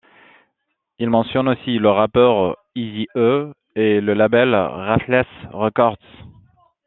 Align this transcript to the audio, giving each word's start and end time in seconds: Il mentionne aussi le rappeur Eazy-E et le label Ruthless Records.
Il 0.97 1.11
mentionne 1.11 1.47
aussi 1.47 1.77
le 1.77 1.91
rappeur 1.91 2.57
Eazy-E 2.75 3.51
et 3.75 4.01
le 4.01 4.13
label 4.15 4.55
Ruthless 4.55 5.27
Records. 5.53 5.95